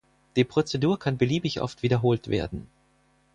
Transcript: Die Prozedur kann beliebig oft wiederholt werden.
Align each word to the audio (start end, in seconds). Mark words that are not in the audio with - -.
Die 0.35 0.43
Prozedur 0.45 0.97
kann 0.97 1.19
beliebig 1.19 1.61
oft 1.61 1.83
wiederholt 1.83 2.27
werden. 2.27 2.65